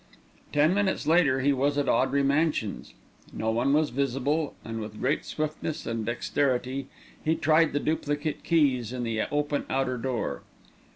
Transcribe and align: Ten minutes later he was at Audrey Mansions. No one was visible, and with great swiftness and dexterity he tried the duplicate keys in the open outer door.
Ten 0.51 0.73
minutes 0.73 1.05
later 1.05 1.41
he 1.41 1.53
was 1.53 1.77
at 1.77 1.87
Audrey 1.87 2.23
Mansions. 2.23 2.95
No 3.31 3.51
one 3.51 3.71
was 3.71 3.91
visible, 3.91 4.55
and 4.65 4.79
with 4.81 4.99
great 4.99 5.25
swiftness 5.25 5.85
and 5.85 6.03
dexterity 6.07 6.87
he 7.23 7.35
tried 7.35 7.71
the 7.71 7.79
duplicate 7.79 8.43
keys 8.43 8.91
in 8.93 9.03
the 9.03 9.29
open 9.31 9.63
outer 9.69 9.97
door. 9.99 10.41